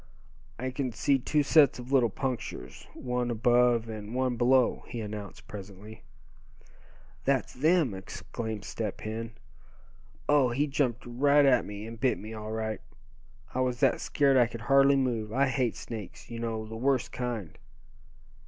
"I 0.57 0.71
can 0.71 0.91
see 0.91 1.19
two 1.19 1.43
sets 1.43 1.77
of 1.77 1.91
little 1.91 2.09
punctures, 2.09 2.87
one 2.95 3.29
above 3.29 3.87
and 3.87 4.15
one 4.15 4.35
below," 4.35 4.83
he 4.87 4.99
announced 4.99 5.47
presently. 5.47 6.01
"That's 7.25 7.53
them!" 7.53 7.93
exclaimed 7.93 8.65
Step 8.65 9.01
Hen. 9.01 9.33
"Oh! 10.27 10.49
he 10.49 10.65
jumped 10.65 11.05
right 11.05 11.45
at 11.45 11.65
me, 11.67 11.85
and 11.85 11.99
bit 11.99 12.17
me, 12.17 12.33
all 12.33 12.51
right! 12.51 12.81
I 13.53 13.59
was 13.61 13.79
that 13.81 14.01
scared 14.01 14.37
I 14.37 14.47
could 14.47 14.61
hardly 14.61 14.95
move. 14.95 15.31
I 15.31 15.45
hate 15.45 15.75
snakes, 15.75 16.31
you 16.31 16.39
know, 16.39 16.65
the 16.65 16.75
worst 16.77 17.11
kind. 17.11 17.55